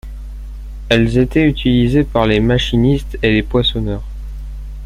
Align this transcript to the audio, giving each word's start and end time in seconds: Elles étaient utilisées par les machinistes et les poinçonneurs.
Elles 0.89 1.19
étaient 1.19 1.47
utilisées 1.47 2.03
par 2.03 2.25
les 2.25 2.39
machinistes 2.39 3.19
et 3.21 3.29
les 3.31 3.43
poinçonneurs. 3.43 4.01